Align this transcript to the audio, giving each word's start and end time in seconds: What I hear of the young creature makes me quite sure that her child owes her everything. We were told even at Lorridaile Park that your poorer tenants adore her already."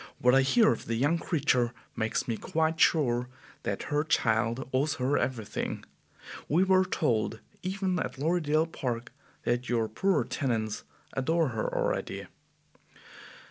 What 0.17 0.33
I 0.33 0.41
hear 0.41 0.71
of 0.71 0.87
the 0.87 0.95
young 0.95 1.19
creature 1.19 1.73
makes 1.95 2.27
me 2.27 2.35
quite 2.35 2.79
sure 2.79 3.29
that 3.61 3.83
her 3.93 4.03
child 4.03 4.67
owes 4.73 4.95
her 4.95 5.15
everything. 5.15 5.83
We 6.49 6.63
were 6.63 6.85
told 6.85 7.39
even 7.61 7.99
at 7.99 8.17
Lorridaile 8.17 8.65
Park 8.65 9.11
that 9.43 9.69
your 9.69 9.87
poorer 9.87 10.25
tenants 10.25 10.83
adore 11.15 11.49
her 11.49 11.71
already." 11.71 12.25